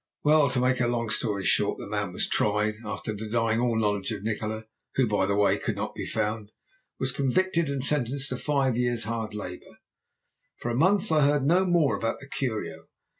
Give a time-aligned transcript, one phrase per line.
[0.23, 3.75] "Well, to make a long story short, the man was tried, and after denying all
[3.77, 4.63] knowledge of Nikola
[4.95, 6.51] who, by the way, could not be found
[6.97, 9.77] was convicted, and sentenced to five years' hard labour.
[10.57, 12.87] For a month I heard no more about the curio.